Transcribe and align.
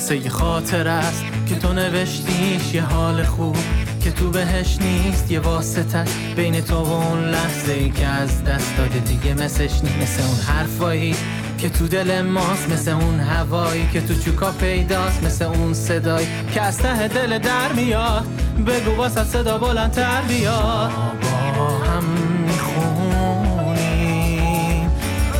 مثل 0.00 0.14
یه 0.14 0.30
خاطر 0.30 0.88
است 0.88 1.24
که 1.46 1.54
تو 1.54 1.72
نوشتیش 1.72 2.74
یه 2.74 2.82
حال 2.82 3.22
خوب 3.22 3.56
که 4.04 4.10
تو 4.10 4.30
بهش 4.30 4.78
نیست 4.80 5.30
یه 5.30 5.40
واسطه 5.40 6.04
بین 6.36 6.60
تو 6.60 6.74
و 6.74 6.92
اون 6.92 7.24
لحظه 7.24 7.72
ای 7.72 7.90
که 7.90 8.06
از 8.06 8.44
دست 8.44 8.76
داده 8.76 8.98
دیگه 8.98 9.34
مثلش 9.34 9.80
نیست 9.82 9.96
مثل 10.02 10.22
اون 10.22 10.40
حرفایی 10.40 11.16
که 11.58 11.68
تو 11.68 11.88
دل 11.88 12.22
ماست 12.22 12.70
مثل 12.70 12.90
اون 12.90 13.20
هوایی 13.20 13.88
که 13.92 14.00
تو 14.00 14.14
چوکا 14.14 14.50
پیداست 14.50 15.24
مثل 15.24 15.44
اون 15.44 15.74
صدایی 15.74 16.28
که 16.54 16.62
از 16.62 16.78
ته 16.78 17.08
دل 17.08 17.38
در 17.38 17.72
میاد. 17.72 18.26
بگو 18.66 18.96
واسه 18.96 19.24
صدا 19.24 19.58
بلندتر 19.58 20.22
بیاد 20.22 20.90
با 21.22 21.68
هم 21.68 22.04
می‌خونیم. 22.46 23.50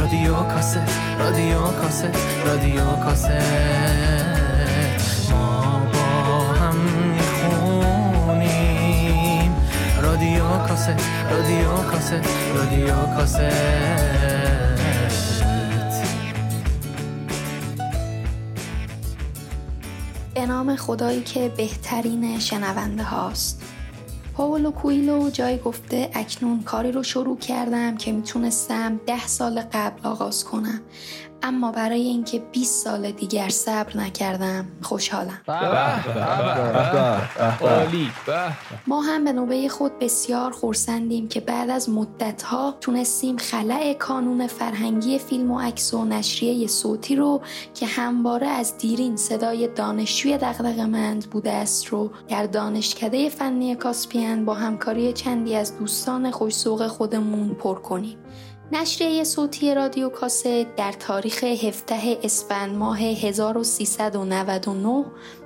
رادیو 0.00 0.34
کاست 0.34 0.80
رادیو 1.18 1.60
کاست 1.60 2.08
رادیو 2.46 2.84
کاست 3.04 3.30
کاست 10.80 11.02
رادیو 11.30 11.76
کاست 11.76 12.12
رادیو 12.54 12.94
کاست 13.16 13.40
به 20.34 20.46
نام 20.46 20.76
خدایی 20.76 21.22
که 21.22 21.48
بهترین 21.56 22.38
شنونده 22.38 23.02
هاست. 23.02 23.62
پاولو 24.34 24.70
کویلو 24.70 25.30
جای 25.30 25.58
گفته 25.58 26.10
اکنون 26.14 26.62
کاری 26.62 26.92
رو 26.92 27.02
شروع 27.02 27.38
کردم 27.38 27.96
که 27.96 28.12
می‌تونستم 28.12 29.00
ده 29.06 29.26
سال 29.26 29.62
قبل 29.72 30.06
آغاز 30.06 30.44
کنم. 30.44 30.80
اما 31.42 31.72
برای 31.72 32.00
اینکه 32.00 32.38
20 32.38 32.84
سال 32.84 33.10
دیگر 33.10 33.48
صبر 33.48 33.96
نکردم 33.96 34.66
خوشحالم. 34.82 35.40
ما 38.86 39.00
هم 39.00 39.24
به 39.24 39.32
نوبه 39.32 39.68
خود 39.68 39.98
بسیار 39.98 40.50
خورسندیم 40.50 41.28
که 41.28 41.40
بعد 41.40 41.70
از 41.70 41.88
مدتها 41.88 42.74
تونستیم 42.80 43.36
خلع 43.36 43.92
کانون 43.92 44.46
فرهنگی 44.46 45.18
فیلم 45.18 45.50
و 45.50 45.60
عکس 45.60 45.94
و 45.94 46.04
نشریه 46.04 46.66
صوتی 46.66 47.16
رو 47.16 47.42
که 47.74 47.86
همواره 47.86 48.46
از 48.46 48.78
دیرین 48.78 49.16
صدای 49.16 49.68
دانشجوی 49.68 50.38
دغدغه‌مند 50.38 51.30
بوده 51.30 51.52
است 51.52 51.86
رو 51.86 52.10
در 52.28 52.46
دانشکده 52.46 53.28
فنی 53.28 53.74
کاسپین 53.74 54.44
با 54.44 54.54
همکاری 54.54 55.12
چندی 55.12 55.56
از 55.56 55.78
دوستان 55.78 56.30
خوشسوق 56.30 56.86
خودمون 56.86 57.54
پر 57.54 57.74
کنیم. 57.74 58.18
نشریه 58.72 59.24
صوتی 59.24 59.74
رادیو 59.74 60.08
کاست 60.08 60.46
در 60.76 60.92
تاریخ 60.92 61.44
17 61.44 62.18
اسفند 62.22 62.74
ماه 62.74 62.98
1399 62.98 65.04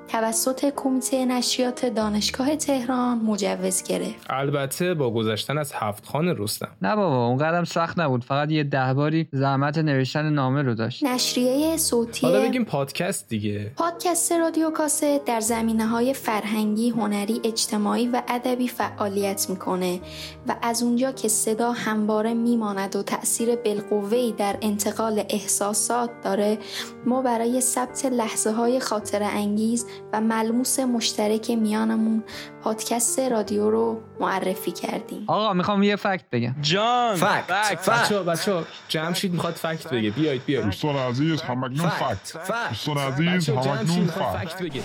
توسط 0.08 0.72
کمیته 0.76 1.24
نشریات 1.24 1.86
دانشگاه 1.86 2.56
تهران 2.56 3.18
مجوز 3.18 3.82
گرفت. 3.82 4.26
البته 4.30 4.94
با 4.94 5.10
گذشتن 5.10 5.58
از 5.58 5.72
هفت 5.74 6.06
خان 6.06 6.28
رستم. 6.28 6.68
نه 6.82 6.96
بابا 6.96 7.26
اون 7.26 7.38
قدم 7.38 7.64
سخت 7.64 7.98
نبود. 7.98 8.24
فقط 8.24 8.50
یه 8.50 8.64
ده 8.64 8.94
باری 8.94 9.28
زحمت 9.32 9.78
نوشتن 9.78 10.30
نامه 10.30 10.62
رو 10.62 10.74
داشت. 10.74 11.04
نشریه 11.04 11.76
صوتی 11.76 12.26
حالا 12.26 12.40
بگیم 12.40 12.64
پادکست 12.64 13.28
دیگه. 13.28 13.72
پادکست 13.76 14.32
رادیو 14.32 14.70
کاسه 14.70 15.20
در 15.26 15.40
زمینه 15.40 15.86
های 15.86 16.14
فرهنگی، 16.14 16.90
هنری، 16.90 17.40
اجتماعی 17.44 18.08
و 18.08 18.22
ادبی 18.28 18.68
فعالیت 18.68 19.50
می‌کنه 19.50 20.00
و 20.48 20.56
از 20.62 20.82
اونجا 20.82 21.12
که 21.12 21.28
صدا 21.28 21.72
همواره 21.72 22.34
میماند 22.34 22.96
و 22.96 23.02
تأثیر 23.02 23.56
بالقوه‌ای 23.56 24.32
در 24.32 24.56
انتقال 24.62 25.24
احساسات 25.28 26.10
داره 26.24 26.58
ما 27.06 27.22
برای 27.22 27.60
ثبت 27.60 28.06
لحظه 28.06 28.52
های 28.52 28.80
خاطر 28.80 29.22
انگیز 29.22 29.86
و 30.12 30.20
ملموس 30.20 30.78
مشترک 30.80 31.50
میانمون 31.50 32.24
پادکست 32.62 33.18
رادیو 33.18 33.70
رو 33.70 34.00
معرفی 34.20 34.70
کردیم. 34.70 35.24
آقا 35.26 35.52
می‌خوام 35.52 35.82
یه 35.82 35.96
فکت 35.96 36.24
بگم. 36.32 36.54
جان 36.60 37.16
فکت 37.16 37.90
بچه 37.90 38.16
ها 38.16 38.22
بچه 38.22 38.62
جمشید 38.88 39.32
می‌خواد 39.32 39.54
فکت 39.54 39.88
بگه. 39.88 40.10
بیایید 40.10 40.44
بیایید. 40.44 40.66
دوستان 40.66 40.96
عزیز 40.96 41.42
همکنون 41.42 41.88
فکت 41.88 42.32
دوستان 42.68 42.98
عزیز 42.98 43.48
همکنون 43.48 44.06
فکت. 44.06 44.38
فکت 44.38 44.62
بگه. 44.62 44.82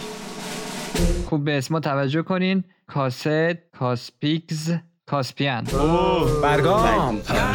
خوب 1.30 1.46
به 1.46 1.58
اسما 1.58 1.80
توجه 1.80 2.22
کنین. 2.22 2.64
کاست 2.88 3.28
کاسپیکز. 3.80 4.72
کاسپیان. 5.12 5.64
برگام. 6.44 7.20
در 7.20 7.54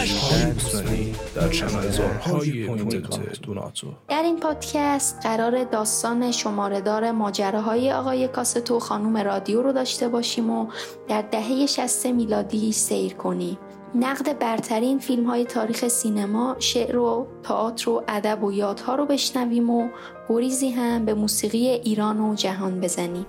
در 4.08 4.22
این 4.22 4.40
پادکست 4.40 5.20
قرار 5.22 5.64
داستان 5.64 6.32
شمارهدار 6.32 7.10
ماجراهای 7.10 7.92
آقای 7.92 8.28
کاستو 8.28 8.78
خانوم 8.78 9.16
رادیو 9.16 9.62
رو 9.62 9.72
داشته 9.72 10.08
باشیم 10.08 10.50
و 10.50 10.66
در 11.08 11.22
دهه 11.22 11.66
60 11.66 12.06
میلادی 12.06 12.72
سیر 12.72 13.14
کنیم. 13.14 13.58
نقد 13.94 14.38
برترین 14.38 14.98
فیلم 14.98 15.26
های 15.26 15.44
تاریخ 15.44 15.88
سینما، 15.88 16.56
شعر 16.58 16.96
و 16.96 17.26
تئاتر 17.42 17.90
و 17.90 18.02
ادب 18.08 18.44
و 18.44 18.52
یادها 18.52 18.94
رو 18.94 19.06
بشنویم 19.06 19.70
و 19.70 19.88
گریزی 20.28 20.70
هم 20.70 21.04
به 21.04 21.14
موسیقی 21.14 21.68
ایران 21.68 22.20
و 22.20 22.34
جهان 22.34 22.80
بزنیم. 22.80 23.26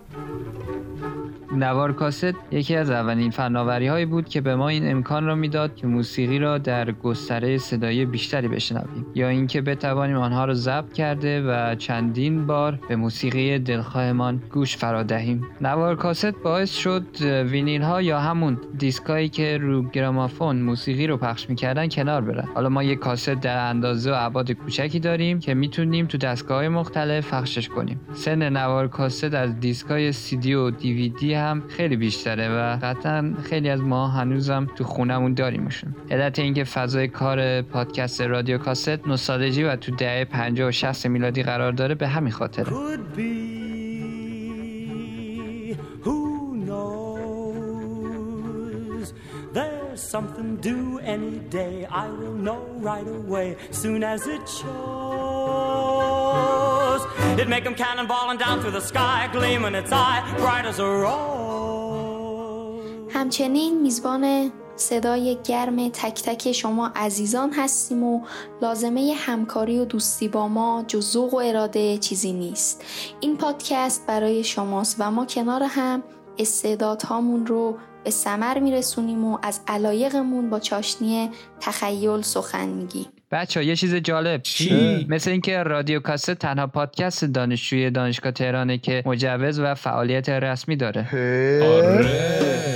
نوار 1.55 1.93
کاست 1.93 2.33
یکی 2.51 2.75
از 2.75 2.89
اولین 2.89 3.31
فناوری 3.31 3.87
هایی 3.87 4.05
بود 4.05 4.29
که 4.29 4.41
به 4.41 4.55
ما 4.55 4.69
این 4.69 4.91
امکان 4.91 5.25
را 5.25 5.35
می‌داد 5.35 5.75
که 5.75 5.87
موسیقی 5.87 6.39
را 6.39 6.57
در 6.57 6.91
گستره 6.91 7.57
صدایی 7.57 8.05
بیشتری 8.05 8.47
بشنویم. 8.47 9.05
یا 9.15 9.29
اینکه 9.29 9.61
بتوانیم 9.61 10.17
آنها 10.17 10.45
را 10.45 10.53
ضبط 10.53 10.93
کرده 10.93 11.41
و 11.41 11.75
چندین 11.75 12.47
بار 12.47 12.79
به 12.89 12.95
موسیقی 12.95 13.59
دلخواهمان 13.59 14.41
گوش 14.51 14.77
فرا 14.77 15.03
دهیم. 15.03 15.47
نوار 15.61 15.95
کاست 15.95 16.35
باعث 16.43 16.71
شد 16.77 17.21
وینیل 17.21 17.81
ها 17.81 18.01
یا 18.01 18.19
همون 18.19 18.57
دیسکایی 18.77 19.29
که 19.29 19.57
رو 19.57 19.83
گرامافون 19.83 20.61
موسیقی 20.61 21.07
رو 21.07 21.17
پخش 21.17 21.49
می‌کردن 21.49 21.87
کنار 21.87 22.21
برن. 22.21 22.47
حالا 22.55 22.69
ما 22.69 22.83
یک 22.83 22.99
کاست 22.99 23.29
در 23.29 23.69
اندازه 23.69 24.11
و 24.11 24.15
ابعاد 24.17 24.51
کوچکی 24.51 24.99
داریم 24.99 25.39
که 25.39 25.53
می‌تونیم 25.53 26.05
تو 26.05 26.17
دستگاه 26.17 26.67
مختلف 26.67 27.33
پخشش 27.33 27.69
کنیم. 27.69 27.99
سن 28.13 28.49
نوار 28.49 28.87
کاست 28.87 29.33
از 29.33 29.59
دیسکای 29.59 30.11
سی 30.11 30.37
دی 30.37 30.53
و 30.53 30.69
دیویدی 30.69 31.33
هم 31.45 31.63
خیلی 31.67 31.95
بیشتره 31.95 32.49
و 32.49 32.77
قطعا 32.81 33.33
خیلی 33.43 33.69
از 33.69 33.81
ما 33.81 34.07
هنوزم 34.07 34.67
تو 34.75 34.83
خونمون 34.83 35.33
داریمشون 35.33 35.95
علت 36.11 36.39
اینکه 36.39 36.63
فضای 36.63 37.07
کار 37.07 37.61
پادکست 37.61 38.21
رادیو 38.21 38.57
کاست 38.57 39.07
نوستالژی 39.07 39.63
و 39.63 39.75
تو 39.75 39.95
دهه 39.95 40.25
50 40.25 40.69
و 40.69 40.71
60 40.71 41.07
میلادی 41.07 41.43
قرار 41.43 41.71
داره 41.71 41.95
به 41.95 42.07
همین 42.07 42.31
خاطره. 42.31 42.65
Something 50.15 50.51
due 50.67 50.99
any 51.15 51.35
day. 51.59 51.85
I 52.03 52.07
will 52.19 52.37
know 52.47 52.61
right 52.89 53.07
away, 53.07 53.47
soon 53.71 54.01
as 54.03 54.21
it 54.27 54.43
shows. 54.57 55.24
It 57.41 57.49
make 57.49 57.65
'em 57.65 57.75
cannonballing 57.75 58.39
down 58.45 58.55
through 58.61 58.75
the 58.79 58.85
sky, 58.91 59.19
gleaming 59.35 59.75
its 59.81 59.91
eye, 59.91 60.21
bright 60.37 60.65
as 60.71 60.79
a 60.79 60.89
rose. 61.03 61.35
همچنین 63.13 63.81
میزبان 63.81 64.51
صدای 64.75 65.37
گرم 65.43 65.89
تک 65.89 66.23
تک 66.23 66.51
شما 66.51 66.91
عزیزان 66.95 67.53
هستیم 67.53 68.03
و 68.03 68.21
لازمه 68.61 69.13
همکاری 69.17 69.79
و 69.79 69.85
دوستی 69.85 70.27
با 70.27 70.47
ما 70.47 70.83
جز 70.87 71.11
ذوق 71.11 71.33
و 71.33 71.37
اراده 71.37 71.97
چیزی 71.97 72.33
نیست 72.33 72.83
این 73.19 73.37
پادکست 73.37 74.05
برای 74.07 74.43
شماست 74.43 74.95
و 74.99 75.11
ما 75.11 75.25
کنار 75.25 75.63
هم 75.63 76.03
استعدادهامون 76.37 77.45
رو 77.45 77.77
به 78.03 78.09
ثمر 78.09 78.59
میرسونیم 78.59 79.25
و 79.25 79.37
از 79.41 79.59
علایقمون 79.67 80.49
با 80.49 80.59
چاشنی 80.59 81.29
تخیل 81.59 82.21
سخن 82.21 82.67
میگیم 82.67 83.14
بچه 83.31 83.65
یه 83.65 83.75
چیز 83.75 83.95
جالب. 83.95 84.41
چی؟ 84.41 85.05
مثل 85.09 85.31
اینکه 85.31 85.63
رادیو 85.63 85.99
کاست 85.99 86.31
تنها 86.31 86.67
پادکست 86.67 87.25
دانشجوی 87.25 87.89
دانشگاه 87.89 88.31
تهرانه 88.31 88.77
که 88.77 89.03
مجوز 89.05 89.59
و 89.59 89.75
فعالیت 89.75 90.29
رسمی 90.29 90.75
داره. 90.75 91.07
آره. 91.63 92.75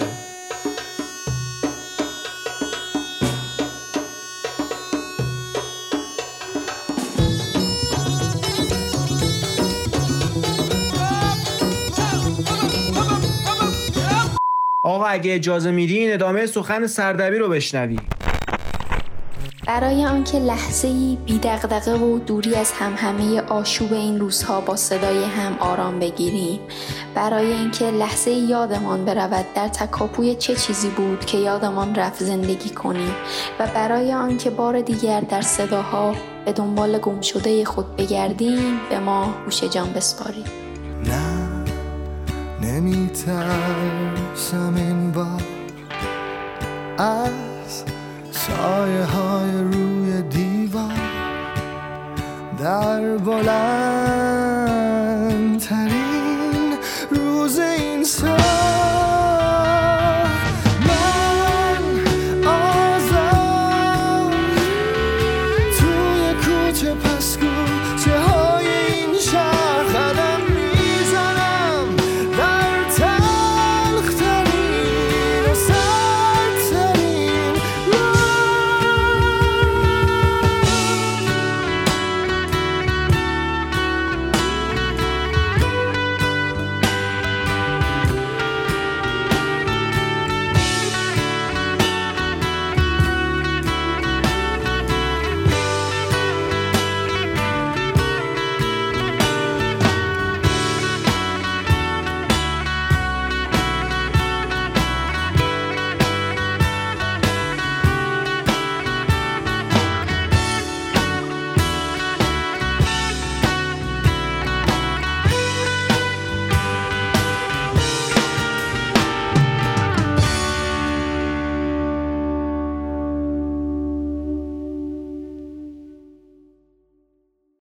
آقا 14.83 15.05
اگه 15.05 15.35
اجازه 15.35 15.71
میدین 15.71 16.13
ادامه 16.13 16.45
سخن 16.45 16.87
سردبی 16.87 17.37
رو 17.37 17.49
بشنوی 17.49 17.97
برای 19.69 20.05
آنکه 20.05 20.39
لحظه 20.39 20.87
ای 20.87 21.17
بی 21.25 21.39
دغدغه 21.43 21.95
و 21.95 22.19
دوری 22.19 22.55
از 22.55 22.71
همهمه 22.71 23.41
آشوب 23.41 23.93
این 23.93 24.19
روزها 24.19 24.61
با 24.61 24.75
صدای 24.75 25.23
هم 25.23 25.57
آرام 25.59 25.99
بگیریم. 25.99 26.59
برای 27.15 27.51
اینکه 27.51 27.85
لحظه 27.85 28.31
یادمان 28.31 29.05
برود 29.05 29.45
در 29.55 29.67
تکاپوی 29.67 30.35
چه 30.35 30.55
چیزی 30.55 30.89
بود 30.89 31.25
که 31.25 31.37
یادمان 31.37 31.95
رفت 31.95 32.23
زندگی 32.23 32.69
کنیم 32.69 33.15
و 33.59 33.67
برای 33.67 34.13
آنکه 34.13 34.49
بار 34.49 34.81
دیگر 34.81 35.21
در 35.21 35.41
صداها 35.41 36.15
به 36.45 36.51
دنبال 36.51 36.97
گم 36.97 37.21
شده 37.21 37.65
خود 37.65 37.95
بگردیم 37.95 38.79
به 38.89 38.99
ما 38.99 39.33
گوش 39.45 39.63
جان 39.63 39.93
بسپاریم 39.93 40.45
نه 41.05 41.49
نمیترسم 42.61 44.75
این 44.75 45.11
بار. 45.11 45.41
سایه 48.49 49.03
های 49.03 49.51
روی 49.73 50.21
دیوار 50.21 50.93
در 52.59 53.17
بلند 53.17 54.89
ترین 55.59 56.77
روز 57.11 57.59
این 57.59 58.03
سال 58.03 58.39
Pascal. 66.95 67.48